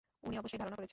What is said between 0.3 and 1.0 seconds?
অবশ্যই ধারণা করেছে।